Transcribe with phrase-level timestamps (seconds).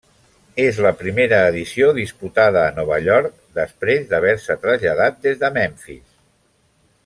[0.61, 6.05] És la primera edició disputada a Nova York després d'haver-se traslladat des de Memphis.